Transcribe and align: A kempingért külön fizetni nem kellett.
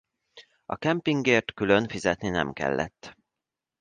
A 0.65 0.75
kempingért 0.75 1.53
külön 1.53 1.87
fizetni 1.87 2.29
nem 2.29 2.53
kellett. 2.53 3.15